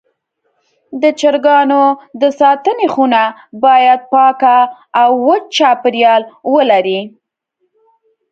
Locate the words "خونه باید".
2.93-3.99